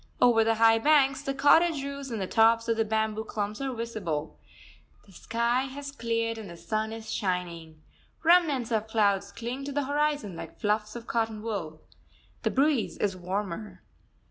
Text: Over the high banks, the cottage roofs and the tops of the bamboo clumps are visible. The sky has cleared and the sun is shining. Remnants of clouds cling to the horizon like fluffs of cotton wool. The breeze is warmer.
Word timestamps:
Over 0.19 0.43
the 0.43 0.55
high 0.55 0.79
banks, 0.79 1.21
the 1.21 1.35
cottage 1.35 1.83
roofs 1.83 2.09
and 2.09 2.19
the 2.19 2.25
tops 2.25 2.67
of 2.67 2.75
the 2.75 2.83
bamboo 2.83 3.23
clumps 3.23 3.61
are 3.61 3.71
visible. 3.71 4.35
The 5.05 5.11
sky 5.11 5.65
has 5.65 5.91
cleared 5.91 6.39
and 6.39 6.49
the 6.49 6.57
sun 6.57 6.91
is 6.91 7.13
shining. 7.13 7.83
Remnants 8.23 8.71
of 8.71 8.87
clouds 8.87 9.31
cling 9.31 9.63
to 9.65 9.71
the 9.71 9.83
horizon 9.85 10.35
like 10.35 10.59
fluffs 10.59 10.95
of 10.95 11.05
cotton 11.05 11.43
wool. 11.43 11.81
The 12.41 12.49
breeze 12.49 12.97
is 12.97 13.15
warmer. 13.15 13.83